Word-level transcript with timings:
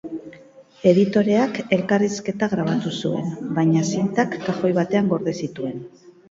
Editoreak 0.91 1.59
elkarrizketa 1.77 2.47
grabatu 2.55 2.95
zuen, 3.03 3.29
baina 3.59 3.85
zintak 3.91 4.35
kajoi 4.49 4.73
batean 4.81 5.13
gorde 5.13 5.37
zituen. 5.45 5.79